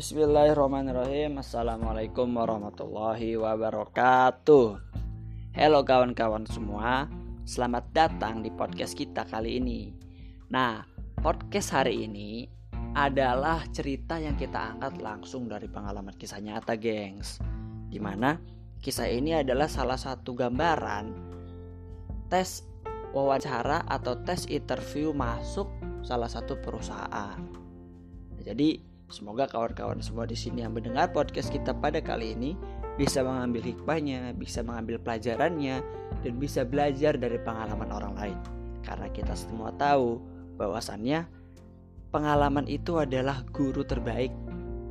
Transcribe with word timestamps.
Bismillahirrahmanirrahim. 0.00 1.44
Assalamualaikum 1.44 2.24
warahmatullahi 2.32 3.36
wabarakatuh. 3.36 4.80
Halo 5.52 5.84
kawan-kawan 5.84 6.48
semua 6.48 7.04
Selamat 7.44 7.84
datang 7.92 8.40
di 8.40 8.48
podcast 8.48 8.96
kita 8.96 9.28
kali 9.28 9.60
ini. 9.60 9.92
Nah, 10.48 10.88
podcast 11.20 11.76
hari 11.76 12.08
ini 12.08 12.48
adalah 12.96 13.60
cerita 13.76 14.16
yang 14.16 14.40
kita 14.40 14.72
angkat 14.72 15.04
langsung 15.04 15.52
dari 15.52 15.68
pengalaman 15.68 16.16
kisah 16.16 16.40
nyata 16.40 16.80
gengs. 16.80 17.36
Di 17.92 18.00
mana 18.00 18.40
kisah 18.80 19.04
ini 19.04 19.36
adalah 19.36 19.68
salah 19.68 20.00
satu 20.00 20.32
gambaran 20.32 21.12
Tes 22.32 22.64
wawancara 23.12 23.84
atau 23.84 24.16
tes 24.24 24.48
interview 24.48 25.12
masuk 25.12 25.68
salah 26.00 26.32
satu 26.32 26.56
perusahaan. 26.56 27.36
Jadi 28.40 28.89
Semoga 29.10 29.50
kawan-kawan 29.50 29.98
semua 29.98 30.22
di 30.22 30.38
sini 30.38 30.62
yang 30.62 30.70
mendengar 30.70 31.10
podcast 31.10 31.50
kita 31.50 31.74
pada 31.74 31.98
kali 31.98 32.30
ini 32.38 32.54
bisa 32.94 33.26
mengambil 33.26 33.66
hikmahnya, 33.66 34.30
bisa 34.38 34.62
mengambil 34.62 35.02
pelajarannya, 35.02 35.82
dan 36.22 36.32
bisa 36.38 36.62
belajar 36.62 37.18
dari 37.18 37.42
pengalaman 37.42 37.90
orang 37.90 38.14
lain. 38.14 38.38
Karena 38.86 39.10
kita 39.10 39.34
semua 39.34 39.74
tahu 39.74 40.22
bahwasannya 40.54 41.26
pengalaman 42.14 42.70
itu 42.70 43.02
adalah 43.02 43.42
guru 43.50 43.82
terbaik. 43.82 44.30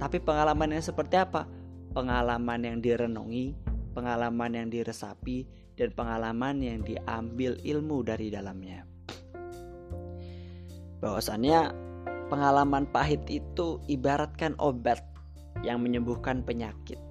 Tapi 0.03 0.19
pengalaman 0.19 0.75
yang 0.75 0.83
seperti 0.83 1.15
apa? 1.15 1.47
Pengalaman 1.95 2.59
yang 2.59 2.83
direnungi, 2.83 3.55
pengalaman 3.95 4.51
yang 4.51 4.67
diresapi, 4.67 5.47
dan 5.79 5.95
pengalaman 5.95 6.59
yang 6.59 6.83
diambil 6.83 7.55
ilmu 7.63 8.03
dari 8.03 8.27
dalamnya. 8.27 8.83
Bahwasannya 10.99 11.87
Pengalaman 12.29 12.85
pahit 12.93 13.25
itu 13.25 13.81
ibaratkan 13.89 14.53
obat 14.61 15.01
yang 15.65 15.81
menyembuhkan 15.81 16.45
penyakit. 16.45 17.01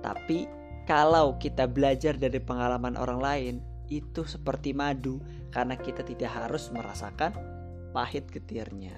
Tapi 0.00 0.46
kalau 0.86 1.34
kita 1.42 1.66
belajar 1.66 2.14
dari 2.14 2.38
pengalaman 2.38 2.94
orang 2.94 3.20
lain, 3.20 3.54
itu 3.90 4.24
seperti 4.24 4.72
madu 4.72 5.20
karena 5.52 5.76
kita 5.76 6.06
tidak 6.06 6.30
harus 6.32 6.70
merasakan 6.72 7.34
pahit 7.92 8.30
getirnya. 8.32 8.94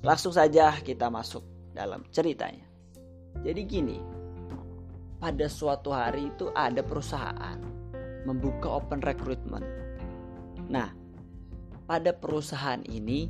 Langsung 0.00 0.32
saja 0.32 0.72
kita 0.80 1.12
masuk 1.12 1.44
dalam 1.76 2.06
ceritanya. 2.14 2.64
Jadi 3.44 3.60
gini, 3.68 3.98
pada 5.20 5.46
suatu 5.46 5.92
hari 5.92 6.32
itu 6.32 6.48
ada 6.56 6.80
perusahaan 6.80 7.60
membuka 8.24 8.68
open 8.80 9.04
recruitment. 9.04 9.64
Nah, 10.68 10.92
pada 11.84 12.14
perusahaan 12.16 12.80
ini 12.88 13.28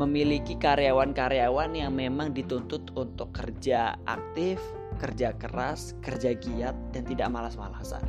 memiliki 0.00 0.56
karyawan-karyawan 0.56 1.76
yang 1.76 1.92
memang 1.92 2.32
dituntut 2.32 2.88
untuk 2.96 3.36
kerja 3.36 4.00
aktif, 4.08 4.56
kerja 4.96 5.36
keras, 5.36 5.92
kerja 6.00 6.32
giat, 6.32 6.72
dan 6.96 7.04
tidak 7.04 7.28
malas-malasan. 7.28 8.00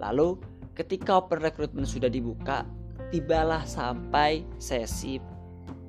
Lalu, 0.00 0.40
ketika 0.72 1.20
open 1.20 1.44
recruitment 1.44 1.84
sudah 1.84 2.08
dibuka, 2.08 2.64
tibalah 3.12 3.68
sampai 3.68 4.40
sesi 4.56 5.20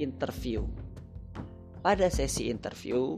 interview. 0.03 0.67
Pada 1.79 2.11
sesi 2.11 2.51
interview, 2.51 3.15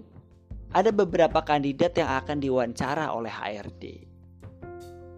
ada 0.78 0.94
beberapa 0.94 1.42
kandidat 1.42 1.98
yang 1.98 2.22
akan 2.22 2.38
diwawancara 2.38 3.18
oleh 3.18 3.34
HRD. 3.34 3.84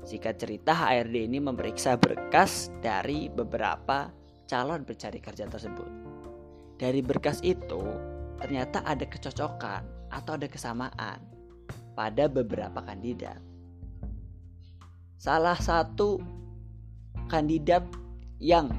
Jika 0.08 0.31
cerita 0.40 0.72
HRD 0.72 1.28
ini 1.28 1.44
memeriksa 1.44 2.00
berkas 2.00 2.72
dari 2.80 3.28
beberapa 3.28 4.09
calon 4.50 4.81
pencari 4.81 5.22
kerja 5.22 5.46
tersebut. 5.46 5.98
Dari 6.80 7.03
berkas 7.03 7.44
itu, 7.44 7.83
ternyata 8.39 8.80
ada 8.88 9.03
kecocokan 9.03 9.83
atau 10.16 10.39
ada 10.39 10.47
kesamaan 10.47 11.19
pada 11.91 12.31
beberapa 12.31 12.79
kandidat. 12.79 13.44
Salah 15.19 15.59
satu 15.59 16.23
kandidat 17.28 17.84
yang 18.39 18.72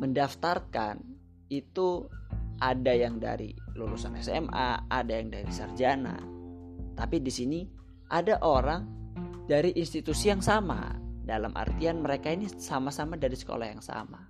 mendaftarkan 0.00 1.04
itu 1.52 2.08
ada 2.64 2.96
yang 2.96 3.20
dari 3.20 3.52
lulusan 3.76 4.16
SMA, 4.24 4.88
ada 4.88 5.12
yang 5.12 5.28
dari 5.28 5.52
sarjana. 5.52 6.16
Tapi 6.96 7.20
di 7.20 7.28
sini 7.28 7.60
ada 8.08 8.40
orang 8.40 8.88
dari 9.44 9.76
institusi 9.76 10.32
yang 10.32 10.40
sama. 10.40 10.96
Dalam 11.28 11.52
artian 11.52 12.00
mereka 12.00 12.32
ini 12.32 12.48
sama-sama 12.48 13.20
dari 13.20 13.36
sekolah 13.36 13.68
yang 13.68 13.84
sama. 13.84 14.24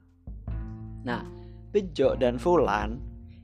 Nah, 1.06 1.37
Bejo 1.68 2.16
dan 2.16 2.40
Fulan 2.40 2.96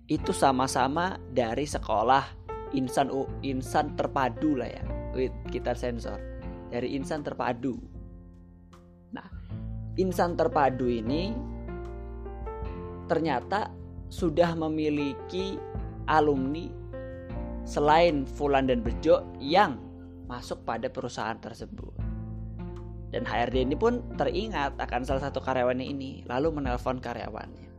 itu 0.08 0.32
sama-sama 0.32 1.16
dari 1.32 1.68
sekolah 1.68 2.24
insan 2.72 3.08
insan 3.44 3.92
terpadu 3.96 4.56
lah 4.60 4.68
ya. 4.68 4.84
Wait, 5.14 5.32
kita 5.48 5.76
sensor. 5.76 6.18
Dari 6.72 6.96
insan 6.96 7.22
terpadu. 7.22 7.78
Nah, 9.14 9.28
insan 10.00 10.34
terpadu 10.34 10.90
ini 10.90 11.30
ternyata 13.06 13.70
sudah 14.10 14.56
memiliki 14.56 15.60
alumni 16.08 16.66
selain 17.64 18.24
Fulan 18.24 18.68
dan 18.68 18.80
Bejo 18.80 19.24
yang 19.40 19.76
masuk 20.28 20.64
pada 20.64 20.88
perusahaan 20.88 21.36
tersebut. 21.36 21.92
Dan 23.14 23.22
HRD 23.22 23.70
ini 23.70 23.76
pun 23.78 24.02
teringat 24.18 24.74
akan 24.74 25.06
salah 25.06 25.30
satu 25.30 25.38
karyawannya 25.38 25.86
ini, 25.86 26.26
lalu 26.26 26.50
menelpon 26.50 26.98
karyawannya. 26.98 27.73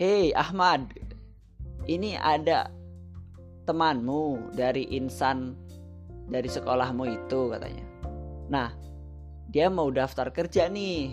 Hei 0.00 0.32
Ahmad, 0.32 0.96
ini 1.84 2.16
ada 2.16 2.72
temanmu 3.68 4.56
dari 4.56 4.88
insan 4.96 5.52
dari 6.24 6.48
sekolahmu 6.48 7.04
itu 7.04 7.52
katanya. 7.52 7.84
Nah, 8.48 8.72
dia 9.52 9.68
mau 9.68 9.92
daftar 9.92 10.32
kerja 10.32 10.72
nih. 10.72 11.12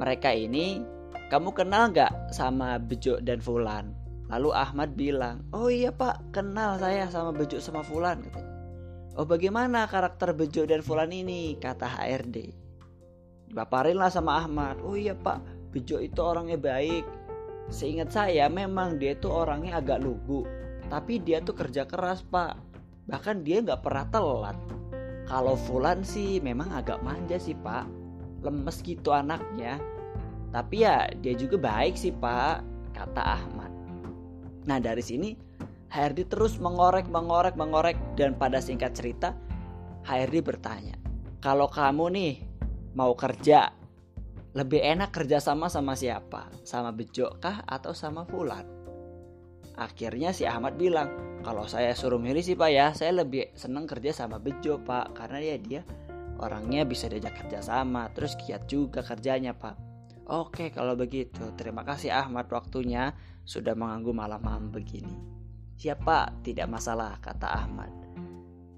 Mereka 0.00 0.32
ini 0.32 0.80
kamu 1.28 1.52
kenal 1.52 1.92
gak 1.92 2.32
sama 2.32 2.80
Bejo 2.80 3.20
dan 3.20 3.44
Fulan? 3.44 3.92
Lalu 4.32 4.48
Ahmad 4.56 4.96
bilang, 4.96 5.44
oh 5.52 5.68
iya 5.68 5.92
pak 5.92 6.32
kenal 6.32 6.80
saya 6.80 7.12
sama 7.12 7.36
Bejo 7.36 7.60
sama 7.60 7.84
Fulan 7.84 8.24
katanya. 8.24 8.52
Oh 9.20 9.28
bagaimana 9.28 9.84
karakter 9.92 10.32
Bejo 10.32 10.64
dan 10.64 10.80
Fulan 10.80 11.12
ini? 11.12 11.60
Kata 11.60 11.84
HRD. 11.84 12.48
Dipaparin 13.52 14.00
lah 14.00 14.08
sama 14.08 14.40
Ahmad. 14.40 14.80
Oh 14.80 14.96
iya 14.96 15.12
pak, 15.12 15.44
Bejo 15.68 16.00
itu 16.00 16.24
orangnya 16.24 16.56
baik 16.56 17.23
Seingat 17.72 18.12
saya 18.12 18.46
memang 18.52 19.00
dia 19.00 19.16
itu 19.16 19.28
orangnya 19.32 19.80
agak 19.80 20.04
lugu, 20.04 20.44
tapi 20.92 21.20
dia 21.20 21.40
tuh 21.40 21.56
kerja 21.56 21.88
keras 21.88 22.20
pak. 22.20 22.60
Bahkan 23.08 23.44
dia 23.44 23.64
nggak 23.64 23.80
pernah 23.84 24.06
telat. 24.12 24.56
Kalau 25.24 25.56
Fulan 25.56 26.04
sih 26.04 26.40
memang 26.44 26.68
agak 26.72 27.00
manja 27.00 27.40
sih 27.40 27.56
pak, 27.56 27.88
lemes 28.44 28.84
gitu 28.84 29.12
anaknya. 29.12 29.80
Tapi 30.52 30.84
ya 30.84 31.08
dia 31.18 31.34
juga 31.34 31.56
baik 31.56 31.96
sih 31.96 32.12
pak, 32.12 32.60
kata 32.92 33.22
Ahmad. 33.22 33.72
Nah 34.68 34.78
dari 34.78 35.00
sini 35.00 35.32
HRD 35.88 36.28
terus 36.28 36.60
mengorek, 36.60 37.08
mengorek, 37.08 37.56
mengorek 37.56 37.96
dan 38.18 38.36
pada 38.36 38.60
singkat 38.60 38.92
cerita 38.92 39.32
HRD 40.04 40.44
bertanya, 40.44 40.96
kalau 41.40 41.66
kamu 41.66 42.12
nih 42.12 42.34
mau 42.92 43.16
kerja 43.16 43.72
lebih 44.54 44.78
enak 44.78 45.10
kerja 45.10 45.42
sama 45.42 45.66
siapa? 45.98 46.46
Sama 46.62 46.94
Bejo 46.94 47.34
kah 47.42 47.66
atau 47.66 47.90
sama 47.90 48.22
Fulan? 48.22 48.62
Akhirnya 49.74 50.30
si 50.30 50.46
Ahmad 50.46 50.78
bilang, 50.78 51.42
kalau 51.42 51.66
saya 51.66 51.90
suruh 51.98 52.22
milih 52.22 52.38
sih 52.38 52.54
pak 52.54 52.70
ya, 52.70 52.94
saya 52.94 53.26
lebih 53.26 53.50
seneng 53.58 53.90
kerja 53.90 54.14
sama 54.14 54.38
Bejo 54.38 54.78
pak, 54.78 55.18
karena 55.18 55.42
ya 55.42 55.56
dia 55.58 55.82
orangnya 56.38 56.86
bisa 56.86 57.10
diajak 57.10 57.34
kerja 57.42 57.58
sama, 57.58 58.06
terus 58.14 58.38
kiat 58.38 58.70
juga 58.70 59.02
kerjanya 59.02 59.50
pak. 59.58 59.74
Oke 60.30 60.70
kalau 60.70 60.94
begitu, 60.94 61.50
terima 61.58 61.82
kasih 61.82 62.14
Ahmad 62.14 62.46
waktunya 62.54 63.10
sudah 63.42 63.74
mengganggu 63.74 64.14
malam-malam 64.14 64.70
begini. 64.70 65.18
Siapa? 65.74 66.30
Tidak 66.46 66.70
masalah, 66.70 67.18
kata 67.18 67.50
Ahmad. 67.50 67.90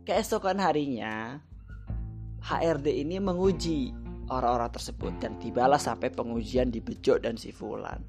Keesokan 0.08 0.56
harinya, 0.56 1.36
HRD 2.40 3.04
ini 3.04 3.20
menguji 3.20 4.05
orang-orang 4.30 4.70
tersebut 4.74 5.12
dan 5.22 5.38
tibalah 5.38 5.78
sampai 5.78 6.10
pengujian 6.10 6.70
di 6.70 6.82
Bejo 6.82 7.18
dan 7.18 7.38
si 7.38 7.54
Fulan. 7.54 8.02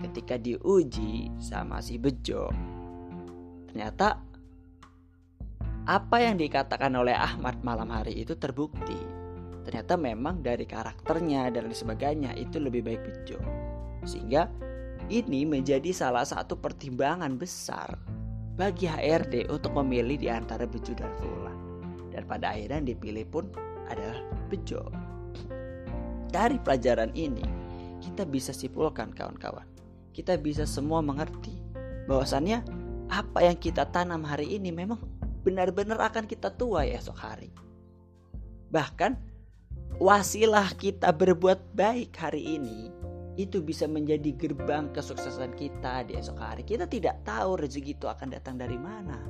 Ketika 0.00 0.34
diuji 0.40 1.30
sama 1.38 1.78
si 1.78 2.00
Bejo, 2.00 2.50
ternyata 3.70 4.18
apa 5.82 6.16
yang 6.22 6.38
dikatakan 6.38 6.94
oleh 6.94 7.14
Ahmad 7.14 7.58
malam 7.66 7.90
hari 7.90 8.22
itu 8.22 8.38
terbukti. 8.38 8.98
Ternyata 9.62 9.94
memang 9.94 10.42
dari 10.42 10.66
karakternya 10.66 11.54
dan 11.54 11.70
sebagainya 11.70 12.34
itu 12.34 12.58
lebih 12.58 12.82
baik 12.82 13.02
Bejo. 13.02 13.38
Sehingga 14.02 14.50
ini 15.10 15.46
menjadi 15.46 15.90
salah 15.94 16.26
satu 16.26 16.58
pertimbangan 16.58 17.38
besar 17.38 17.94
bagi 18.58 18.86
HRD 18.86 19.50
untuk 19.50 19.74
memilih 19.82 20.18
di 20.18 20.28
antara 20.30 20.66
Bejo 20.66 20.94
dan 20.94 21.10
Fulan. 21.18 21.58
Dan 22.10 22.26
pada 22.26 22.54
akhirnya 22.54 22.94
dipilih 22.94 23.26
pun 23.30 23.50
adalah 23.86 24.18
Bejo. 24.50 25.01
Dari 26.32 26.56
pelajaran 26.56 27.12
ini, 27.12 27.44
kita 28.00 28.24
bisa 28.24 28.56
simpulkan 28.56 29.12
kawan-kawan. 29.12 29.68
Kita 30.16 30.40
bisa 30.40 30.64
semua 30.64 31.04
mengerti 31.04 31.52
bahwasannya 32.08 32.64
apa 33.12 33.44
yang 33.44 33.60
kita 33.60 33.84
tanam 33.92 34.24
hari 34.24 34.56
ini 34.56 34.72
memang 34.72 34.96
benar-benar 35.44 36.00
akan 36.00 36.24
kita 36.24 36.48
tuai 36.56 36.96
esok 36.96 37.18
hari. 37.20 37.52
Bahkan 38.72 39.12
wasilah 40.00 40.72
kita 40.80 41.12
berbuat 41.12 41.76
baik 41.76 42.16
hari 42.16 42.56
ini 42.56 42.88
itu 43.36 43.60
bisa 43.60 43.84
menjadi 43.84 44.32
gerbang 44.32 44.88
kesuksesan 44.92 45.52
kita 45.56 46.08
di 46.08 46.16
esok 46.16 46.40
hari. 46.40 46.62
Kita 46.64 46.88
tidak 46.88 47.20
tahu 47.28 47.60
rezeki 47.60 47.92
itu 47.96 48.06
akan 48.08 48.32
datang 48.32 48.56
dari 48.56 48.80
mana. 48.80 49.20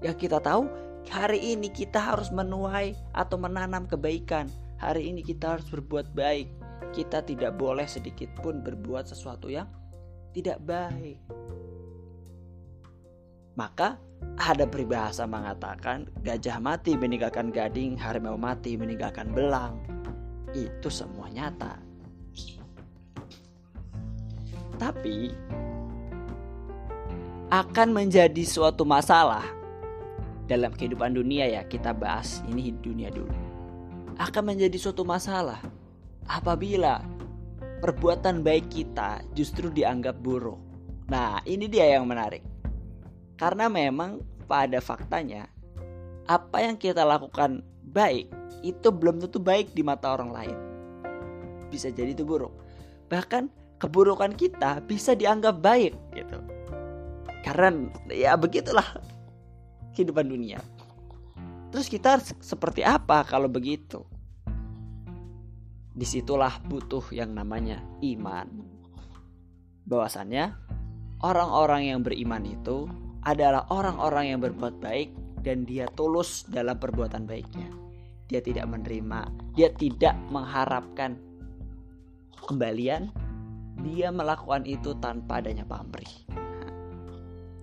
Yang 0.00 0.28
kita 0.28 0.40
tahu 0.40 0.68
hari 1.08 1.56
ini 1.56 1.68
kita 1.68 2.00
harus 2.00 2.32
menuai 2.32 2.96
atau 3.12 3.36
menanam 3.36 3.84
kebaikan. 3.84 4.48
Hari 4.78 5.10
ini 5.10 5.26
kita 5.26 5.58
harus 5.58 5.66
berbuat 5.66 6.14
baik. 6.14 6.48
Kita 6.94 7.26
tidak 7.26 7.58
boleh 7.58 7.84
sedikit 7.90 8.30
pun 8.38 8.62
berbuat 8.62 9.10
sesuatu 9.10 9.50
yang 9.50 9.66
tidak 10.30 10.62
baik. 10.62 11.18
Maka 13.58 13.98
ada 14.38 14.70
peribahasa 14.70 15.26
mengatakan 15.26 16.06
gajah 16.22 16.62
mati 16.62 16.94
meninggalkan 16.94 17.50
gading, 17.50 17.98
harimau 17.98 18.38
mati 18.38 18.78
meninggalkan 18.78 19.34
belang. 19.34 19.82
Itu 20.54 20.86
semua 20.94 21.26
nyata. 21.26 21.82
Tapi 24.78 25.34
akan 27.50 27.88
menjadi 27.90 28.46
suatu 28.46 28.86
masalah 28.86 29.42
dalam 30.46 30.70
kehidupan 30.70 31.18
dunia 31.18 31.50
ya 31.50 31.66
kita 31.66 31.90
bahas 31.90 32.46
ini 32.46 32.70
dunia 32.78 33.10
dulu. 33.10 33.47
Akan 34.18 34.50
menjadi 34.50 34.74
suatu 34.76 35.06
masalah 35.06 35.62
apabila 36.26 37.00
perbuatan 37.78 38.42
baik 38.42 38.68
kita 38.68 39.22
justru 39.32 39.70
dianggap 39.70 40.18
buruk. 40.18 40.58
Nah, 41.08 41.40
ini 41.48 41.70
dia 41.70 41.96
yang 41.96 42.04
menarik 42.04 42.44
karena 43.38 43.70
memang 43.70 44.20
pada 44.50 44.82
faktanya 44.82 45.46
apa 46.26 46.60
yang 46.60 46.76
kita 46.76 47.06
lakukan 47.06 47.62
baik 47.94 48.28
itu 48.60 48.90
belum 48.90 49.22
tentu 49.22 49.38
baik 49.38 49.72
di 49.72 49.86
mata 49.86 50.12
orang 50.12 50.30
lain. 50.34 50.58
Bisa 51.70 51.88
jadi 51.88 52.12
itu 52.12 52.26
buruk. 52.26 52.52
Bahkan 53.08 53.48
keburukan 53.78 54.34
kita 54.34 54.82
bisa 54.84 55.14
dianggap 55.14 55.62
baik 55.62 55.94
gitu. 56.12 56.38
Karena 57.46 57.88
ya 58.10 58.34
begitulah 58.34 58.84
kehidupan 59.94 60.28
dunia. 60.28 60.58
Terus 61.68 61.86
kita 61.92 62.16
seperti 62.40 62.80
apa 62.80 63.24
kalau 63.28 63.48
begitu? 63.48 64.00
Di 65.92 66.06
situlah 66.06 66.62
butuh 66.64 67.12
yang 67.12 67.36
namanya 67.36 67.84
iman. 68.00 68.48
Bahwasannya 69.84 70.54
orang-orang 71.20 71.92
yang 71.92 72.00
beriman 72.00 72.44
itu 72.48 72.88
adalah 73.26 73.68
orang-orang 73.68 74.32
yang 74.32 74.40
berbuat 74.40 74.80
baik 74.80 75.12
dan 75.44 75.68
dia 75.68 75.84
tulus 75.92 76.48
dalam 76.48 76.80
perbuatan 76.80 77.28
baiknya. 77.28 77.68
Dia 78.28 78.40
tidak 78.44 78.68
menerima, 78.68 79.28
dia 79.56 79.72
tidak 79.72 80.16
mengharapkan 80.28 81.16
kembalian, 82.48 83.12
dia 83.84 84.08
melakukan 84.08 84.64
itu 84.64 84.96
tanpa 85.00 85.40
adanya 85.40 85.64
pamrih. 85.64 86.08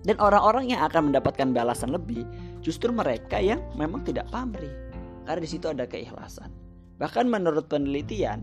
Dan 0.06 0.22
orang-orang 0.22 0.70
yang 0.70 0.86
akan 0.86 1.10
mendapatkan 1.10 1.50
balasan 1.50 1.90
lebih 1.90 2.22
justru 2.66 2.90
mereka 2.90 3.38
yang 3.38 3.62
memang 3.78 4.02
tidak 4.02 4.26
pamrih. 4.34 4.74
Karena 5.22 5.38
di 5.38 5.46
situ 5.46 5.70
ada 5.70 5.86
keikhlasan. 5.86 6.50
Bahkan 6.98 7.30
menurut 7.30 7.70
penelitian, 7.70 8.42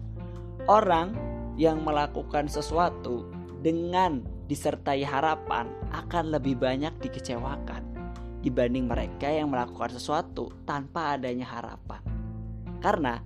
orang 0.71 1.11
yang 1.59 1.83
melakukan 1.83 2.47
sesuatu 2.47 3.27
dengan 3.59 4.23
disertai 4.47 5.03
harapan 5.03 5.67
akan 5.91 6.31
lebih 6.31 6.55
banyak 6.55 6.95
dikecewakan 7.03 7.83
dibanding 8.43 8.87
mereka 8.87 9.31
yang 9.31 9.51
melakukan 9.51 9.91
sesuatu 9.95 10.51
tanpa 10.63 11.19
adanya 11.19 11.47
harapan. 11.47 12.03
Karena 12.83 13.23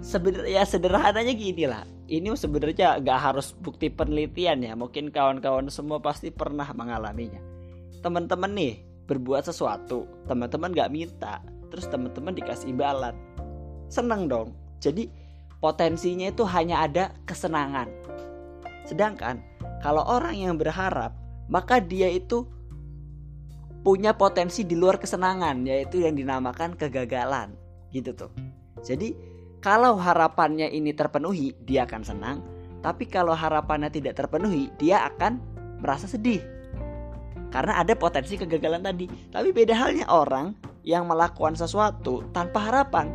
sebenarnya 0.00 0.64
sederhananya 0.64 1.32
gini 1.36 1.64
lah. 1.68 1.84
Ini 2.06 2.32
sebenarnya 2.38 3.02
gak 3.02 3.20
harus 3.20 3.52
bukti 3.52 3.92
penelitian 3.92 4.62
ya. 4.62 4.72
Mungkin 4.78 5.12
kawan-kawan 5.12 5.68
semua 5.68 6.00
pasti 6.00 6.32
pernah 6.32 6.64
mengalaminya. 6.72 7.42
Teman-teman 8.00 8.54
nih 8.54 8.85
berbuat 9.06 9.46
sesuatu, 9.46 10.06
teman-teman 10.26 10.74
gak 10.74 10.92
minta, 10.92 11.42
terus 11.70 11.86
teman-teman 11.86 12.34
dikasih 12.34 12.70
imbalan. 12.74 13.14
Seneng 13.86 14.26
dong. 14.26 14.52
Jadi 14.82 15.08
potensinya 15.62 16.28
itu 16.30 16.42
hanya 16.46 16.84
ada 16.84 17.14
kesenangan. 17.24 17.88
Sedangkan 18.86 19.42
kalau 19.82 20.02
orang 20.02 20.34
yang 20.34 20.54
berharap, 20.58 21.14
maka 21.46 21.78
dia 21.78 22.10
itu 22.10 22.46
punya 23.86 24.10
potensi 24.18 24.66
di 24.66 24.74
luar 24.74 24.98
kesenangan, 24.98 25.62
yaitu 25.62 26.02
yang 26.02 26.18
dinamakan 26.18 26.74
kegagalan. 26.74 27.54
Gitu 27.94 28.10
tuh. 28.18 28.34
Jadi, 28.82 29.14
kalau 29.62 29.94
harapannya 29.94 30.66
ini 30.74 30.90
terpenuhi, 30.90 31.54
dia 31.62 31.86
akan 31.86 32.02
senang. 32.02 32.38
Tapi 32.82 33.06
kalau 33.06 33.34
harapannya 33.34 33.86
tidak 33.90 34.18
terpenuhi, 34.18 34.74
dia 34.78 35.06
akan 35.06 35.38
merasa 35.78 36.10
sedih. 36.10 36.42
Karena 37.56 37.80
ada 37.80 37.96
potensi 37.96 38.36
kegagalan 38.36 38.84
tadi. 38.84 39.08
Tapi 39.32 39.48
beda 39.48 39.72
halnya 39.72 40.04
orang 40.12 40.52
yang 40.84 41.08
melakukan 41.08 41.56
sesuatu 41.56 42.20
tanpa 42.36 42.68
harapan. 42.68 43.08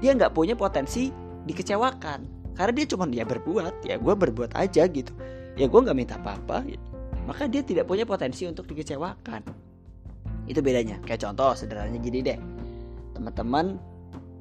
Dia 0.00 0.16
nggak 0.16 0.32
punya 0.32 0.56
potensi 0.56 1.12
dikecewakan. 1.44 2.24
Karena 2.56 2.72
dia 2.72 2.86
cuma 2.88 3.04
dia 3.04 3.28
berbuat, 3.28 3.84
ya 3.84 4.00
gue 4.00 4.14
berbuat 4.16 4.56
aja 4.56 4.88
gitu 4.88 5.12
ya 5.56 5.68
gue 5.68 5.80
nggak 5.80 5.96
minta 5.96 6.16
apa-apa 6.16 6.64
gitu. 6.64 6.86
maka 7.28 7.44
dia 7.46 7.62
tidak 7.62 7.84
punya 7.84 8.08
potensi 8.08 8.48
untuk 8.48 8.64
dikecewakan 8.68 9.44
itu 10.48 10.58
bedanya 10.58 10.98
kayak 11.04 11.22
contoh 11.22 11.54
sederhananya 11.54 12.00
gini 12.00 12.18
deh 12.24 12.38
teman-teman 13.14 13.78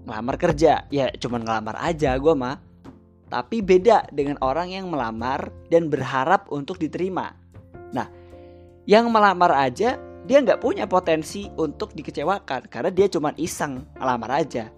ngelamar 0.08 0.36
kerja 0.40 0.88
ya 0.90 1.12
cuman 1.20 1.46
ngelamar 1.46 1.76
aja 1.78 2.16
gue 2.18 2.34
mah 2.34 2.58
tapi 3.32 3.64
beda 3.64 4.12
dengan 4.12 4.36
orang 4.44 4.74
yang 4.74 4.90
melamar 4.90 5.54
dan 5.70 5.92
berharap 5.92 6.48
untuk 6.50 6.80
diterima 6.80 7.36
nah 7.92 8.08
yang 8.86 9.10
melamar 9.10 9.54
aja 9.58 9.98
dia 10.26 10.38
nggak 10.38 10.62
punya 10.62 10.86
potensi 10.86 11.50
untuk 11.58 11.94
dikecewakan 11.98 12.70
karena 12.70 12.92
dia 12.94 13.08
cuma 13.10 13.34
iseng 13.38 13.86
ngelamar 13.98 14.46
aja 14.46 14.70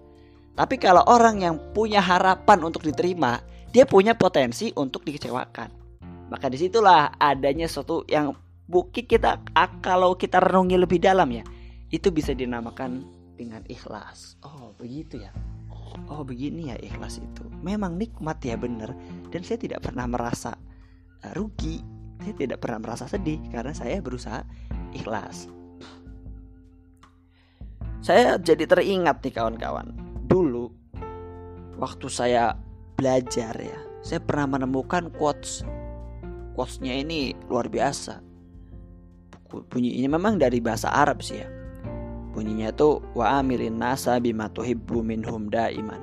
tapi 0.54 0.78
kalau 0.78 1.02
orang 1.06 1.42
yang 1.42 1.56
punya 1.72 2.00
harapan 2.00 2.62
untuk 2.64 2.84
diterima 2.84 3.42
dia 3.74 3.84
punya 3.84 4.16
potensi 4.16 4.70
untuk 4.76 5.04
dikecewakan 5.04 5.84
maka 6.32 6.46
di 6.48 6.56
situlah 6.56 7.14
adanya 7.20 7.68
suatu 7.68 8.06
yang 8.08 8.32
bukit 8.64 9.04
kita 9.04 9.44
kalau 9.84 10.16
kita 10.16 10.40
renungi 10.40 10.80
lebih 10.80 10.98
dalam 10.98 11.28
ya 11.28 11.44
itu 11.92 12.10
bisa 12.10 12.34
dinamakan 12.34 13.06
dengan 13.38 13.62
ikhlas. 13.70 14.38
Oh 14.42 14.74
begitu 14.74 15.22
ya. 15.22 15.30
Oh 16.10 16.26
begini 16.26 16.74
ya 16.74 16.76
ikhlas 16.82 17.22
itu. 17.22 17.46
Memang 17.62 17.94
nikmat 17.94 18.42
ya 18.42 18.58
bener 18.58 18.90
dan 19.30 19.46
saya 19.46 19.62
tidak 19.62 19.86
pernah 19.86 20.10
merasa 20.10 20.58
uh, 21.22 21.32
rugi. 21.38 21.78
Saya 22.24 22.34
tidak 22.40 22.58
pernah 22.64 22.80
merasa 22.80 23.04
sedih 23.04 23.36
karena 23.52 23.76
saya 23.76 24.00
berusaha 24.00 24.40
ikhlas. 24.96 25.52
Saya 28.00 28.40
jadi 28.40 28.64
teringat 28.64 29.20
nih 29.20 29.32
kawan-kawan. 29.36 29.92
Dulu 30.24 30.72
waktu 31.76 32.08
saya 32.08 32.56
belajar 32.96 33.52
ya, 33.60 33.80
saya 34.00 34.24
pernah 34.24 34.56
menemukan 34.56 35.12
quotes 35.12 35.64
quotesnya 36.54 36.94
ini 36.94 37.34
luar 37.50 37.66
biasa 37.66 38.22
bunyinya 39.50 40.18
memang 40.18 40.38
dari 40.38 40.62
bahasa 40.62 40.90
Arab 40.90 41.20
sih 41.20 41.42
ya 41.42 41.48
bunyinya 42.34 42.74
tuh 42.74 43.02
wa 43.14 43.38
amirin 43.38 43.78
nasa 43.78 44.18
bima 44.18 44.50
minhum 45.02 45.50
daiman 45.50 46.02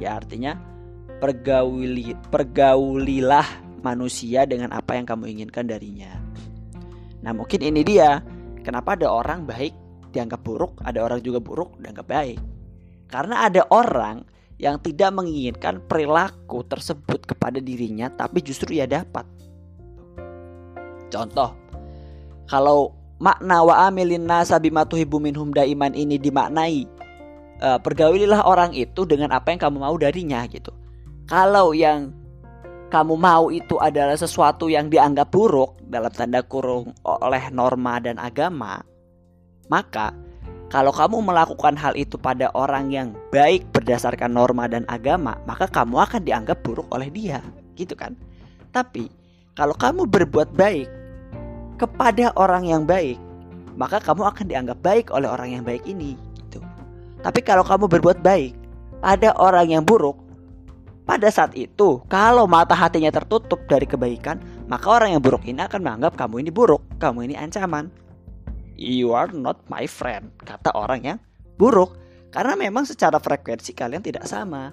ya 0.00 0.20
artinya 0.20 0.60
pergauli 1.20 2.16
pergaulilah 2.28 3.46
manusia 3.82 4.46
dengan 4.46 4.70
apa 4.72 4.94
yang 4.96 5.06
kamu 5.06 5.28
inginkan 5.38 5.66
darinya. 5.68 6.14
Nah 7.22 7.32
mungkin 7.34 7.62
ini 7.62 7.82
dia. 7.82 8.22
Kenapa 8.62 8.94
ada 8.94 9.10
orang 9.10 9.42
baik 9.42 9.74
dianggap 10.14 10.38
buruk 10.46 10.78
ada 10.86 11.02
orang 11.02 11.18
juga 11.18 11.42
buruk 11.42 11.82
dianggap 11.82 12.06
baik? 12.06 12.38
Karena 13.10 13.50
ada 13.50 13.66
orang 13.74 14.22
yang 14.62 14.78
tidak 14.78 15.10
menginginkan 15.10 15.82
perilaku 15.90 16.62
tersebut 16.62 17.26
kepada 17.26 17.58
dirinya 17.58 18.06
tapi 18.06 18.38
justru 18.46 18.78
ia 18.78 18.86
dapat. 18.86 19.26
Contoh, 21.10 21.52
kalau 22.46 22.94
makna 23.18 23.66
wa 23.66 23.74
amilin 23.90 24.22
nasa 24.22 24.62
bima 24.62 24.86
tuhibbu 24.86 25.18
minhum 25.18 25.50
daiman 25.50 25.92
ini 25.92 26.16
dimaknai 26.22 26.86
uh, 27.62 27.78
pergaulilah 27.82 28.46
orang 28.46 28.74
itu 28.74 29.06
dengan 29.06 29.30
apa 29.34 29.54
yang 29.54 29.60
kamu 29.62 29.78
mau 29.82 29.96
darinya 29.98 30.46
gitu. 30.50 30.70
Kalau 31.26 31.70
yang 31.74 32.21
kamu 32.92 33.16
mau 33.16 33.48
itu 33.48 33.80
adalah 33.80 34.20
sesuatu 34.20 34.68
yang 34.68 34.92
dianggap 34.92 35.32
buruk 35.32 35.80
dalam 35.88 36.12
tanda 36.12 36.44
kurung 36.44 36.92
oleh 37.08 37.48
norma 37.48 37.96
dan 37.96 38.20
agama, 38.20 38.84
maka 39.72 40.12
kalau 40.68 40.92
kamu 40.92 41.24
melakukan 41.24 41.72
hal 41.72 41.96
itu 41.96 42.20
pada 42.20 42.52
orang 42.52 42.92
yang 42.92 43.08
baik 43.32 43.64
berdasarkan 43.72 44.36
norma 44.36 44.68
dan 44.68 44.84
agama, 44.92 45.40
maka 45.48 45.64
kamu 45.72 46.04
akan 46.04 46.20
dianggap 46.20 46.60
buruk 46.60 46.84
oleh 46.92 47.08
dia, 47.08 47.40
gitu 47.80 47.96
kan? 47.96 48.12
Tapi 48.76 49.08
kalau 49.56 49.72
kamu 49.72 50.04
berbuat 50.08 50.52
baik 50.52 50.88
kepada 51.80 52.32
orang 52.36 52.68
yang 52.68 52.84
baik, 52.84 53.16
maka 53.72 54.04
kamu 54.04 54.28
akan 54.28 54.46
dianggap 54.48 54.78
baik 54.84 55.08
oleh 55.16 55.28
orang 55.32 55.56
yang 55.56 55.64
baik 55.64 55.80
ini 55.88 56.12
gitu. 56.44 56.60
Tapi 57.24 57.40
kalau 57.40 57.64
kamu 57.64 57.88
berbuat 57.88 58.20
baik 58.20 58.52
pada 59.00 59.32
orang 59.40 59.72
yang 59.72 59.84
buruk, 59.84 60.16
pada 61.02 61.28
saat 61.28 61.52
itu 61.58 62.02
kalau 62.06 62.46
mata 62.46 62.72
hatinya 62.72 63.10
tertutup 63.10 63.62
dari 63.66 63.84
kebaikan, 63.84 64.38
maka 64.70 64.86
orang 64.88 65.18
yang 65.18 65.22
buruk 65.22 65.42
ini 65.46 65.60
akan 65.62 65.80
menganggap 65.82 66.14
kamu 66.14 66.46
ini 66.46 66.50
buruk, 66.54 66.82
kamu 67.02 67.32
ini 67.32 67.34
ancaman. 67.34 67.90
You 68.78 69.14
are 69.14 69.30
not 69.30 69.62
my 69.70 69.86
friend, 69.86 70.32
kata 70.42 70.74
orang 70.74 71.00
yang 71.02 71.18
buruk. 71.58 71.98
Karena 72.32 72.56
memang 72.56 72.88
secara 72.88 73.20
frekuensi 73.20 73.76
kalian 73.76 74.00
tidak 74.00 74.24
sama 74.24 74.72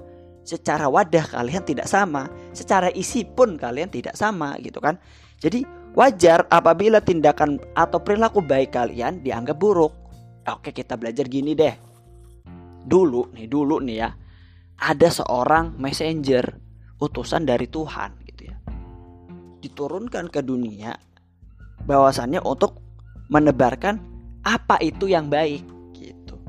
secara 0.50 0.90
wadah 0.90 1.30
kalian 1.30 1.62
tidak 1.62 1.86
sama, 1.86 2.26
secara 2.58 2.90
isi 2.98 3.22
pun 3.22 3.54
kalian 3.54 3.94
tidak 3.94 4.18
sama 4.18 4.58
gitu 4.66 4.82
kan. 4.82 4.98
Jadi 5.38 5.62
wajar 5.94 6.50
apabila 6.50 6.98
tindakan 6.98 7.62
atau 7.78 8.02
perilaku 8.02 8.42
baik 8.42 8.74
kalian 8.74 9.22
dianggap 9.22 9.62
buruk. 9.62 9.94
Oke, 10.50 10.74
kita 10.74 10.98
belajar 10.98 11.30
gini 11.30 11.54
deh. 11.54 11.78
Dulu 12.90 13.38
nih, 13.38 13.46
dulu 13.46 13.78
nih 13.86 13.98
ya. 14.02 14.10
Ada 14.80 15.12
seorang 15.24 15.76
messenger 15.76 16.56
utusan 17.00 17.44
dari 17.44 17.68
Tuhan 17.68 18.16
gitu 18.28 18.42
ya. 18.48 18.58
Diturunkan 19.60 20.32
ke 20.32 20.40
dunia 20.40 20.96
bahwasannya 21.84 22.44
untuk 22.44 22.80
menebarkan 23.32 24.00
apa 24.44 24.80
itu 24.80 25.12
yang 25.12 25.28
baik 25.28 25.64
gitu. 25.96 26.40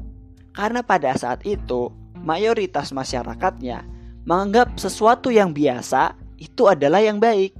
Karena 0.54 0.82
pada 0.82 1.14
saat 1.18 1.42
itu 1.46 1.90
mayoritas 2.22 2.94
masyarakatnya 2.94 3.82
menganggap 4.24 4.76
sesuatu 4.76 5.32
yang 5.32 5.50
biasa 5.50 6.14
itu 6.38 6.70
adalah 6.70 7.02
yang 7.02 7.18
baik. 7.18 7.54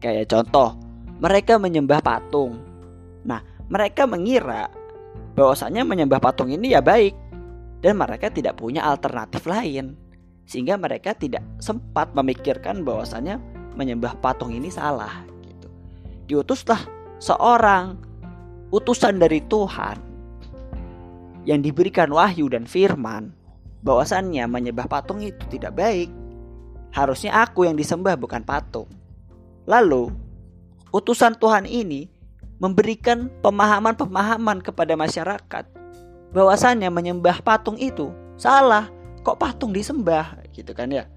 Kayak 0.00 0.30
contoh, 0.30 0.76
mereka 1.20 1.56
menyembah 1.56 2.00
patung. 2.04 2.60
Nah, 3.24 3.40
mereka 3.72 4.04
mengira 4.04 4.68
bahwasanya 5.34 5.82
menyembah 5.82 6.22
patung 6.22 6.52
ini 6.52 6.76
ya 6.76 6.80
baik 6.84 7.16
dan 7.84 8.00
mereka 8.00 8.32
tidak 8.32 8.56
punya 8.56 8.80
alternatif 8.80 9.44
lain. 9.44 9.92
Sehingga 10.48 10.80
mereka 10.80 11.12
tidak 11.12 11.44
sempat 11.60 12.16
memikirkan 12.16 12.80
bahwasanya 12.80 13.36
menyembah 13.76 14.16
patung 14.24 14.56
ini 14.56 14.72
salah 14.72 15.24
gitu. 15.44 15.68
Diutuslah 16.28 16.80
seorang 17.20 18.00
utusan 18.72 19.20
dari 19.20 19.44
Tuhan 19.44 20.00
yang 21.44 21.60
diberikan 21.60 22.08
wahyu 22.08 22.48
dan 22.48 22.64
firman 22.64 23.36
bahwasannya 23.84 24.48
menyembah 24.48 24.88
patung 24.88 25.20
itu 25.20 25.44
tidak 25.52 25.76
baik. 25.76 26.08
Harusnya 26.92 27.36
aku 27.44 27.68
yang 27.68 27.76
disembah 27.76 28.16
bukan 28.16 28.40
patung. 28.44 28.88
Lalu 29.68 30.08
utusan 30.92 31.36
Tuhan 31.36 31.68
ini 31.68 32.08
memberikan 32.60 33.28
pemahaman-pemahaman 33.44 34.64
kepada 34.64 34.96
masyarakat 34.96 35.64
bahwasannya 36.34 36.90
menyembah 36.90 37.40
patung 37.40 37.78
itu 37.78 38.10
salah. 38.36 38.90
Kok 39.24 39.40
patung 39.40 39.72
disembah 39.72 40.36
gitu 40.52 40.76
kan 40.76 40.92
ya? 40.92 41.08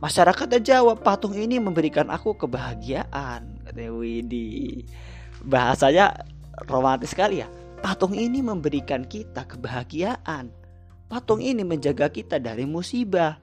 Masyarakat 0.00 0.58
jawab 0.64 1.04
patung 1.04 1.36
ini 1.36 1.60
memberikan 1.62 2.10
aku 2.10 2.34
kebahagiaan. 2.34 3.62
Katanya 3.68 3.92
Widi. 3.94 4.82
Bahasanya 5.44 6.26
romantis 6.66 7.14
sekali 7.14 7.44
ya 7.44 7.48
Patung 7.80 8.12
ini 8.12 8.44
memberikan 8.44 9.08
kita 9.08 9.48
kebahagiaan. 9.48 10.52
Patung 11.08 11.40
ini 11.40 11.64
menjaga 11.64 12.12
kita 12.12 12.36
dari 12.36 12.68
musibah. 12.68 13.40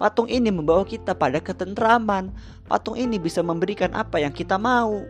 Patung 0.00 0.24
ini 0.32 0.48
membawa 0.48 0.88
kita 0.88 1.12
pada 1.12 1.36
ketentraman. 1.36 2.32
Patung 2.64 2.96
ini 2.96 3.20
bisa 3.20 3.44
memberikan 3.44 3.92
apa 3.92 4.24
yang 4.24 4.32
kita 4.32 4.56
mau. 4.56 5.04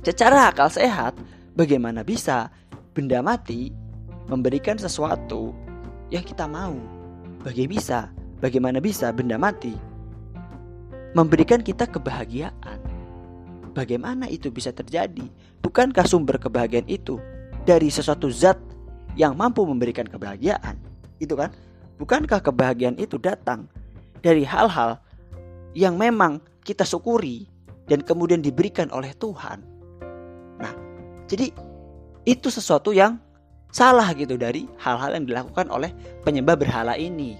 Secara 0.00 0.48
akal 0.48 0.72
sehat, 0.72 1.12
bagaimana 1.56 2.04
bisa 2.04 2.52
benda 2.92 3.24
mati 3.24 3.72
memberikan 4.28 4.76
sesuatu 4.76 5.56
yang 6.12 6.22
kita 6.22 6.44
mau? 6.46 6.76
Bagaimana 7.42 7.72
bisa? 7.72 8.00
Bagaimana 8.36 8.78
bisa 8.84 9.08
benda 9.16 9.40
mati 9.40 9.72
memberikan 11.16 11.64
kita 11.64 11.88
kebahagiaan? 11.88 12.78
Bagaimana 13.72 14.28
itu 14.28 14.52
bisa 14.52 14.72
terjadi? 14.72 15.24
Bukankah 15.64 16.04
sumber 16.04 16.36
kebahagiaan 16.36 16.84
itu 16.88 17.16
dari 17.64 17.88
sesuatu 17.88 18.28
zat 18.28 18.60
yang 19.16 19.32
mampu 19.32 19.64
memberikan 19.64 20.04
kebahagiaan? 20.04 20.76
Itu 21.16 21.36
kan? 21.36 21.52
Bukankah 21.96 22.44
kebahagiaan 22.44 23.00
itu 23.00 23.16
datang 23.16 23.68
dari 24.20 24.44
hal-hal 24.44 25.00
yang 25.72 25.96
memang 25.96 26.40
kita 26.64 26.84
syukuri 26.84 27.48
dan 27.88 28.04
kemudian 28.04 28.44
diberikan 28.44 28.92
oleh 28.92 29.16
Tuhan? 29.16 29.75
Jadi 31.26 31.50
itu 32.26 32.48
sesuatu 32.50 32.90
yang 32.90 33.18
salah 33.70 34.10
gitu 34.14 34.38
dari 34.38 34.66
hal-hal 34.78 35.18
yang 35.18 35.26
dilakukan 35.26 35.66
oleh 35.70 35.90
penyembah 36.22 36.56
berhala 36.58 36.94
ini. 36.94 37.38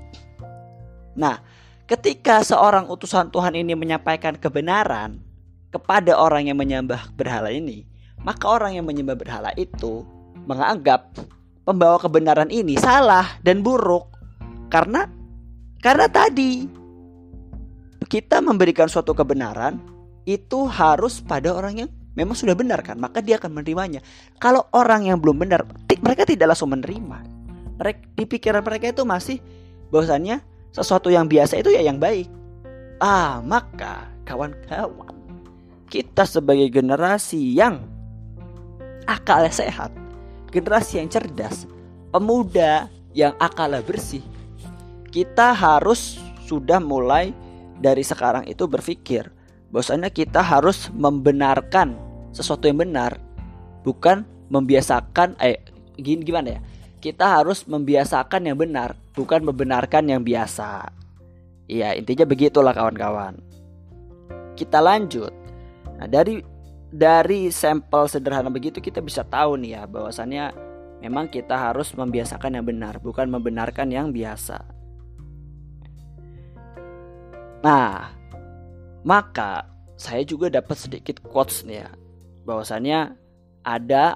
Nah, 1.16 1.40
ketika 1.88 2.44
seorang 2.44 2.90
utusan 2.90 3.32
Tuhan 3.32 3.56
ini 3.56 3.72
menyampaikan 3.72 4.36
kebenaran, 4.36 5.26
kepada 5.76 6.16
orang 6.16 6.48
yang 6.48 6.56
menyembah 6.56 7.12
berhala 7.12 7.52
ini, 7.52 7.84
maka 8.24 8.48
orang 8.48 8.80
yang 8.80 8.88
menyembah 8.88 9.12
berhala 9.12 9.50
itu 9.60 10.06
menganggap 10.48 11.12
pembawa 11.68 12.00
kebenaran 12.00 12.48
ini 12.48 12.80
salah 12.80 13.36
dan 13.44 13.60
buruk. 13.60 14.08
Karena 14.72 15.04
karena 15.84 16.08
tadi 16.08 16.64
kita 18.08 18.40
memberikan 18.40 18.88
suatu 18.88 19.12
kebenaran 19.12 19.78
itu 20.26 20.66
harus 20.66 21.20
pada 21.22 21.54
orang 21.54 21.86
yang 21.86 21.90
memang 22.16 22.34
sudah 22.34 22.56
benar 22.56 22.80
kan, 22.80 22.96
maka 22.96 23.20
dia 23.20 23.36
akan 23.36 23.60
menerimanya. 23.60 24.00
Kalau 24.40 24.66
orang 24.72 25.06
yang 25.06 25.20
belum 25.20 25.36
benar, 25.46 25.62
mereka 26.00 26.24
tidak 26.24 26.56
langsung 26.56 26.72
menerima. 26.72 27.22
Mereka 27.76 28.00
di 28.16 28.24
pikiran 28.24 28.64
mereka 28.64 28.88
itu 28.90 29.04
masih 29.04 29.38
bahwasannya 29.92 30.40
sesuatu 30.72 31.12
yang 31.12 31.28
biasa 31.28 31.60
itu 31.60 31.70
ya 31.70 31.84
yang 31.84 32.00
baik. 32.00 32.26
Ah, 32.98 33.44
maka 33.44 34.08
kawan-kawan 34.24 35.12
kita 35.86 36.26
sebagai 36.26 36.66
generasi 36.72 37.54
yang 37.54 37.84
akalnya 39.06 39.52
sehat, 39.52 39.92
generasi 40.50 40.98
yang 40.98 41.08
cerdas, 41.12 41.68
pemuda 42.10 42.90
yang 43.14 43.36
akalnya 43.38 43.84
bersih, 43.84 44.24
kita 45.14 45.54
harus 45.54 46.18
sudah 46.44 46.82
mulai 46.82 47.30
dari 47.78 48.02
sekarang 48.02 48.44
itu 48.48 48.66
berpikir 48.66 49.30
bahwasanya 49.70 50.10
kita 50.10 50.40
harus 50.40 50.88
membenarkan 50.94 52.05
sesuatu 52.36 52.68
yang 52.68 52.76
benar, 52.76 53.16
bukan 53.80 54.28
membiasakan 54.52 55.40
eh 55.40 55.64
gini 55.96 56.20
gimana 56.20 56.60
ya? 56.60 56.60
Kita 57.00 57.40
harus 57.40 57.64
membiasakan 57.64 58.44
yang 58.44 58.60
benar, 58.60 58.92
bukan 59.16 59.40
membenarkan 59.40 60.04
yang 60.12 60.20
biasa. 60.20 60.92
Iya, 61.66 61.96
intinya 61.96 62.28
begitulah 62.28 62.76
kawan-kawan. 62.76 63.40
Kita 64.52 64.84
lanjut 64.84 65.46
Nah, 65.96 66.08
dari 66.08 66.44
dari 66.92 67.48
sampel 67.48 68.06
sederhana 68.06 68.52
begitu 68.52 68.78
kita 68.78 69.00
bisa 69.00 69.24
tahu 69.24 69.58
nih 69.60 69.80
ya 69.80 69.82
bahwasannya 69.88 70.44
memang 71.00 71.28
kita 71.28 71.56
harus 71.56 71.92
membiasakan 71.96 72.60
yang 72.60 72.66
benar, 72.68 73.00
bukan 73.00 73.28
membenarkan 73.28 73.88
yang 73.92 74.12
biasa. 74.12 74.60
Nah, 77.64 78.12
maka 79.02 79.66
saya 79.96 80.22
juga 80.22 80.52
dapat 80.52 80.76
sedikit 80.76 81.18
quotes 81.24 81.64
nih 81.64 81.84
ya. 81.84 81.90
Bahwasannya 82.46 83.18
ada 83.66 84.14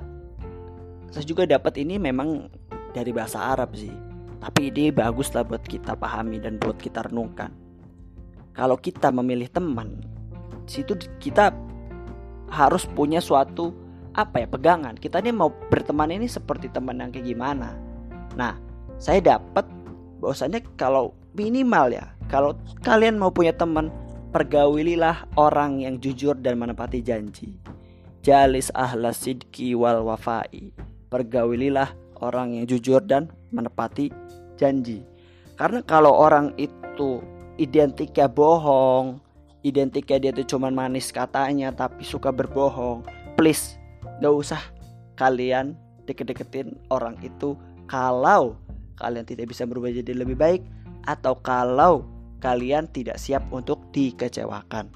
saya 1.10 1.26
juga 1.26 1.42
dapat 1.44 1.82
ini 1.82 1.98
memang 1.98 2.46
dari 2.94 3.10
bahasa 3.10 3.50
Arab 3.50 3.74
sih. 3.74 3.92
Tapi 4.40 4.72
ini 4.72 4.88
bagus 4.88 5.34
lah 5.36 5.44
buat 5.44 5.60
kita 5.66 5.98
pahami 5.98 6.40
dan 6.40 6.56
buat 6.56 6.78
kita 6.80 7.10
renungkan. 7.10 7.52
Kalau 8.56 8.78
kita 8.80 9.12
memilih 9.12 9.52
teman, 9.52 10.00
situ 10.70 10.94
kita 11.18 11.50
harus 12.50 12.86
punya 12.86 13.18
suatu 13.18 13.74
apa 14.14 14.42
ya 14.42 14.46
pegangan 14.50 14.98
kita 14.98 15.22
ini 15.22 15.30
mau 15.30 15.54
berteman 15.70 16.10
ini 16.10 16.26
seperti 16.26 16.70
teman 16.70 16.98
yang 16.98 17.10
kayak 17.14 17.30
gimana 17.30 17.78
nah 18.34 18.58
saya 18.98 19.22
dapat 19.22 19.66
bahwasanya 20.18 20.62
kalau 20.74 21.14
minimal 21.34 21.94
ya 21.94 22.10
kalau 22.26 22.58
kalian 22.82 23.18
mau 23.18 23.30
punya 23.30 23.54
teman 23.54 23.90
pergaulilah 24.34 25.26
orang 25.38 25.82
yang 25.82 25.98
jujur 26.02 26.34
dan 26.38 26.58
menepati 26.58 27.02
janji 27.02 27.54
jalis 28.20 28.72
ahlas 28.76 29.20
sidki 29.24 29.72
wal 29.76 30.04
wafai. 30.04 30.72
Pergaulilah 31.10 31.92
orang 32.20 32.56
yang 32.60 32.64
jujur 32.70 33.02
dan 33.02 33.32
menepati 33.50 34.12
janji. 34.60 35.02
Karena 35.56 35.84
kalau 35.84 36.14
orang 36.14 36.54
itu 36.56 37.20
identiknya 37.60 38.28
bohong 38.28 39.20
identiknya 39.60 40.16
dia 40.16 40.32
tuh 40.32 40.56
cuman 40.56 40.72
manis 40.72 41.12
katanya 41.12 41.68
tapi 41.68 42.00
suka 42.00 42.32
berbohong 42.32 43.04
please 43.36 43.76
gak 44.24 44.32
usah 44.32 44.62
kalian 45.20 45.76
deket-deketin 46.08 46.80
orang 46.88 47.16
itu 47.20 47.52
kalau 47.84 48.56
kalian 48.96 49.28
tidak 49.28 49.52
bisa 49.52 49.68
berubah 49.68 49.92
jadi 49.92 50.16
lebih 50.16 50.36
baik 50.36 50.62
atau 51.04 51.36
kalau 51.40 52.08
kalian 52.40 52.88
tidak 52.88 53.20
siap 53.20 53.44
untuk 53.52 53.80
dikecewakan. 53.92 54.88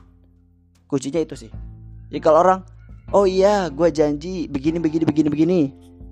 Kuncinya 0.88 1.21
itu 1.21 1.37
sih. 1.37 1.52
Jadi 2.09 2.21
kalau 2.21 2.40
orang 2.40 2.61
oh 3.14 3.25
iya 3.25 3.71
gue 3.71 3.88
janji 3.94 4.50
begini 4.50 4.83
begini 4.83 5.06
begini 5.06 5.28
begini. 5.30 5.61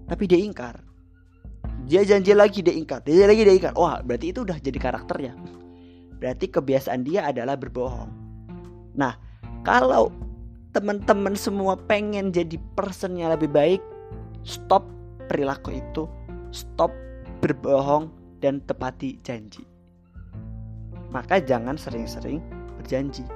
Tapi 0.06 0.24
dia 0.30 0.38
ingkar. 0.38 0.78
Dia 1.90 2.06
janji 2.06 2.32
lagi 2.32 2.62
dia 2.62 2.72
ingkar. 2.72 3.02
Dia 3.02 3.26
lagi 3.26 3.42
dia 3.42 3.52
ingkar. 3.52 3.74
Wah 3.74 4.00
berarti 4.00 4.30
itu 4.30 4.46
udah 4.46 4.56
jadi 4.62 4.78
karakternya 4.78 5.34
berarti 6.22 6.46
kebiasaan 6.46 7.02
dia 7.02 7.26
adalah 7.26 7.58
berbohong. 7.58 8.06
Nah 8.94 9.18
kalau 9.66 10.14
teman-teman 10.70 11.34
semua 11.34 11.74
pengen 11.74 12.30
jadi 12.30 12.54
person 12.78 13.18
yang 13.18 13.34
lebih 13.34 13.50
baik 13.50 13.82
stop 14.46 14.86
perilaku 15.26 15.74
itu. 15.74 16.06
Stop 16.54 16.94
berbohong 17.42 18.14
dan 18.38 18.62
tepati 18.70 19.18
janji. 19.26 19.66
Maka 21.10 21.42
jangan 21.42 21.74
sering-sering 21.74 22.38
berjanji 22.78 23.26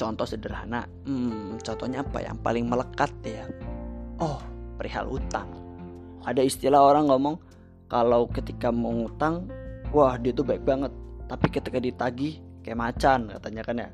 contoh 0.00 0.24
sederhana 0.24 0.88
hmm, 1.04 1.60
contohnya 1.60 2.00
apa 2.00 2.24
yang 2.24 2.40
paling 2.40 2.64
melekat 2.64 3.12
ya. 3.20 3.44
Oh 4.16 4.40
perihal 4.80 5.12
utang 5.12 5.60
ada 6.24 6.44
istilah 6.44 6.84
orang 6.84 7.08
ngomong 7.08 7.36
kalau 7.88 8.28
ketika 8.28 8.68
mau 8.68 8.92
ngutang 8.92 9.48
wah 9.90 10.20
dia 10.20 10.36
tuh 10.36 10.44
baik 10.44 10.62
banget. 10.62 10.92
Tapi 11.26 11.46
ketika 11.48 11.78
ditagih 11.78 12.42
kayak 12.60 12.78
macan 12.78 13.30
katanya 13.32 13.62
kan 13.64 13.76
ya. 13.80 13.90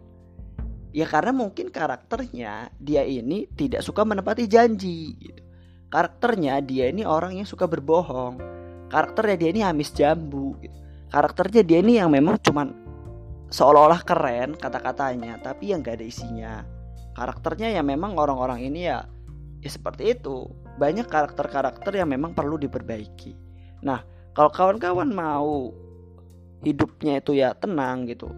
Ya 0.96 1.06
karena 1.06 1.32
mungkin 1.36 1.68
karakternya 1.68 2.72
dia 2.80 3.02
ini 3.04 3.44
tidak 3.52 3.84
suka 3.84 4.02
menepati 4.02 4.48
janji 4.48 5.12
gitu. 5.20 5.42
karakternya 5.86 6.58
dia 6.66 6.90
ini 6.90 7.06
orang 7.06 7.38
yang 7.38 7.46
suka 7.46 7.68
berbohong. 7.68 8.40
Karakternya 8.90 9.36
dia 9.38 9.50
ini 9.54 9.62
amis 9.62 9.90
jambu 9.94 10.56
gitu. 10.62 10.74
karakternya 11.06 11.62
dia 11.62 11.78
ini 11.78 12.02
yang 12.02 12.10
memang 12.10 12.36
cuman 12.42 12.74
seolah-olah 13.52 14.02
keren 14.02 14.58
kata-katanya 14.58 15.38
tapi 15.42 15.74
yang 15.74 15.82
gak 15.84 16.02
ada 16.02 16.06
isinya. 16.06 16.54
Karakternya 17.16 17.72
ya 17.72 17.80
memang 17.80 18.18
orang-orang 18.20 18.66
ini 18.66 18.90
ya 18.90 19.06
ya 19.64 19.70
seperti 19.70 20.18
itu. 20.18 20.50
Banyak 20.76 21.08
karakter-karakter 21.08 21.96
yang 21.96 22.12
memang 22.12 22.36
perlu 22.36 22.60
diperbaiki. 22.60 23.32
Nah 23.86 24.04
kalau 24.36 24.52
kawan-kawan 24.52 25.08
mau 25.08 25.72
hidupnya 26.60 27.20
itu 27.24 27.36
ya 27.36 27.56
tenang 27.56 28.08
gitu 28.08 28.28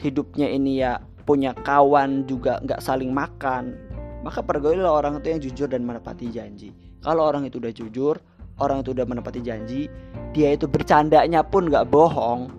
hidupnya 0.00 0.48
ini 0.48 0.84
ya 0.84 1.00
punya 1.24 1.56
kawan 1.64 2.28
juga 2.28 2.60
nggak 2.62 2.80
saling 2.84 3.10
makan 3.10 3.76
maka 4.22 4.42
pergaulilah 4.44 4.90
orang 4.90 5.22
itu 5.22 5.26
yang 5.30 5.40
jujur 5.40 5.68
dan 5.70 5.86
menepati 5.86 6.34
janji. 6.34 6.74
Kalau 6.98 7.30
orang 7.30 7.46
itu 7.46 7.62
udah 7.62 7.70
jujur 7.70 8.18
orang 8.58 8.82
itu 8.82 8.90
udah 8.90 9.06
menepati 9.06 9.38
janji 9.38 9.86
dia 10.34 10.58
itu 10.58 10.66
bercandanya 10.66 11.46
pun 11.46 11.70
nggak 11.70 11.86
bohong. 11.86 12.50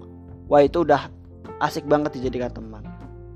Wah 0.47 0.63
itu 0.63 0.87
udah 0.87 1.11
asik 1.59 1.87
banget 1.87 2.19
dijadikan 2.19 2.51
teman. 2.51 2.83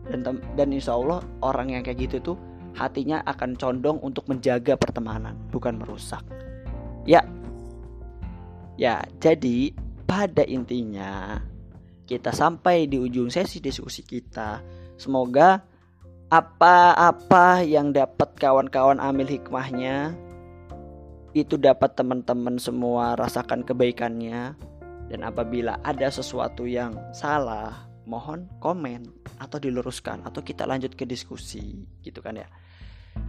Dan 0.07 0.25
tem 0.25 0.37
dan 0.59 0.69
insya 0.75 0.97
Allah 0.97 1.23
orang 1.39 1.71
yang 1.71 1.81
kayak 1.85 2.09
gitu 2.09 2.33
tuh 2.33 2.37
hatinya 2.75 3.19
akan 3.27 3.55
condong 3.59 3.99
untuk 4.03 4.27
menjaga 4.27 4.75
pertemanan 4.75 5.35
bukan 5.51 5.79
merusak. 5.79 6.23
Ya. 7.07 7.23
Ya 8.79 9.03
jadi 9.21 9.75
pada 10.07 10.43
intinya 10.47 11.39
kita 12.09 12.35
sampai 12.35 12.91
di 12.91 12.99
ujung 12.99 13.31
sesi 13.31 13.63
diskusi 13.63 14.03
kita. 14.03 14.59
Semoga 14.99 15.63
apa-apa 16.31 17.63
yang 17.63 17.91
dapat 17.91 18.35
kawan-kawan 18.39 18.99
ambil 19.03 19.27
hikmahnya 19.27 20.15
itu 21.31 21.55
dapat 21.55 21.95
teman-teman 21.95 22.59
semua 22.59 23.15
rasakan 23.15 23.63
kebaikannya. 23.63 24.55
Dan 25.11 25.27
apabila 25.27 25.75
ada 25.83 26.07
sesuatu 26.07 26.63
yang 26.63 26.95
salah 27.11 27.90
mohon 28.11 28.51
komen 28.59 29.07
atau 29.39 29.55
diluruskan 29.55 30.27
atau 30.27 30.43
kita 30.43 30.67
lanjut 30.67 30.91
ke 30.99 31.07
diskusi 31.07 31.87
gitu 32.03 32.19
kan 32.19 32.35
ya. 32.35 32.47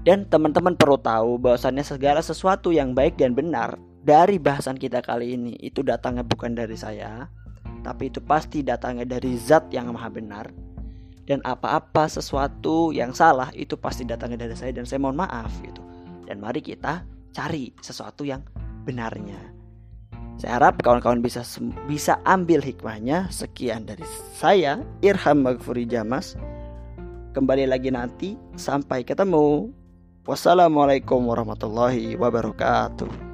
Dan 0.02 0.26
teman-teman 0.26 0.74
perlu 0.74 0.98
tahu 0.98 1.38
bahwasannya 1.38 1.87
segala 1.87 2.18
sesuatu 2.18 2.74
yang 2.74 2.90
baik 2.90 3.14
dan 3.14 3.38
benar 3.38 3.78
dari 4.02 4.42
bahasan 4.42 4.74
kita 4.74 4.98
kali 4.98 5.38
ini 5.38 5.54
itu 5.62 5.87
datangnya 5.87 6.26
bukan 6.26 6.59
dari 6.59 6.74
saya, 6.74 7.30
tapi 7.87 8.11
itu 8.11 8.18
pasti 8.18 8.66
datangnya 8.66 9.07
dari 9.07 9.38
zat 9.38 9.70
yang 9.70 9.94
maha 9.94 10.11
benar. 10.11 10.50
Dan 11.22 11.38
apa-apa 11.46 12.11
sesuatu 12.11 12.90
yang 12.90 13.14
salah 13.14 13.54
itu 13.54 13.78
pasti 13.78 14.02
datangnya 14.02 14.50
dari 14.50 14.59
saya 14.59 14.74
dan 14.74 14.83
saya 14.83 14.98
mohon 15.07 15.22
maaf 15.22 15.54
gitu. 15.62 15.78
Dan 16.26 16.42
mari 16.42 16.59
kita 16.59 17.07
cari 17.30 17.70
sesuatu 17.78 18.26
yang 18.26 18.42
benarnya. 18.83 19.62
Saya 20.42 20.59
harap 20.59 20.83
kawan-kawan 20.83 21.22
bisa 21.22 21.46
bisa 21.87 22.18
ambil 22.26 22.59
hikmahnya. 22.59 23.31
Sekian 23.31 23.87
dari 23.87 24.02
saya 24.35 24.83
Irham 24.98 25.46
Magfuri 25.46 25.87
Jamas. 25.87 26.35
Kembali 27.31 27.70
lagi 27.70 27.94
nanti 27.94 28.35
sampai 28.59 29.07
ketemu. 29.07 29.70
Wassalamualaikum 30.26 31.31
warahmatullahi 31.31 32.18
wabarakatuh. 32.18 33.32